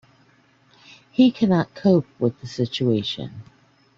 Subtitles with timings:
[1.11, 3.43] He cannot cope with the situation.'